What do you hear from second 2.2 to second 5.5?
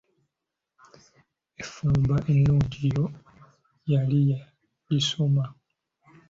ennungi yo yali yagisoma.